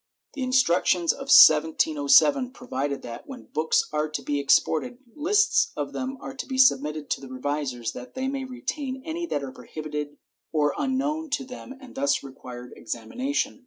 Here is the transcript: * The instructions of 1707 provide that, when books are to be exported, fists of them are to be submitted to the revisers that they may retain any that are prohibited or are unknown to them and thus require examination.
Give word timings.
* 0.19 0.33
The 0.33 0.41
instructions 0.41 1.13
of 1.13 1.27
1707 1.29 2.53
provide 2.53 3.03
that, 3.03 3.27
when 3.27 3.49
books 3.53 3.87
are 3.93 4.09
to 4.09 4.21
be 4.23 4.39
exported, 4.39 4.97
fists 5.15 5.71
of 5.77 5.93
them 5.93 6.17
are 6.19 6.33
to 6.37 6.47
be 6.47 6.57
submitted 6.57 7.07
to 7.11 7.21
the 7.21 7.27
revisers 7.29 7.91
that 7.91 8.15
they 8.15 8.27
may 8.27 8.43
retain 8.43 9.03
any 9.05 9.27
that 9.27 9.43
are 9.43 9.51
prohibited 9.51 10.17
or 10.51 10.73
are 10.73 10.85
unknown 10.85 11.29
to 11.33 11.45
them 11.45 11.75
and 11.79 11.93
thus 11.93 12.23
require 12.23 12.71
examination. 12.75 13.59